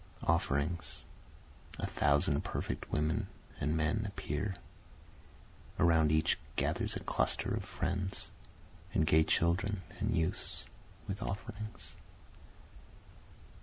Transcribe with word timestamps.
Offerings 0.23 1.03
A 1.77 1.85
thousand 1.85 2.43
perfect 2.43 2.91
men 2.91 3.27
and 3.59 3.77
women 3.77 4.07
appear, 4.07 4.55
Around 5.77 6.11
each 6.11 6.39
gathers 6.55 6.95
a 6.95 6.99
cluster 7.01 7.53
of 7.53 7.63
friends, 7.63 8.25
and 8.95 9.05
gay 9.05 9.23
children 9.23 9.83
and 9.99 10.17
youths, 10.17 10.65
with 11.07 11.21
offerings. 11.21 11.93